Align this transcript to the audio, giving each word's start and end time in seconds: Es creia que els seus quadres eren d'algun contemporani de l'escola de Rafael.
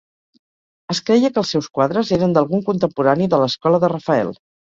Es 0.93 1.01
creia 1.09 1.29
que 1.35 1.39
els 1.41 1.51
seus 1.57 1.67
quadres 1.79 2.09
eren 2.17 2.33
d'algun 2.37 2.65
contemporani 2.71 3.31
de 3.35 3.43
l'escola 3.43 3.85
de 3.85 3.93
Rafael. 3.97 4.35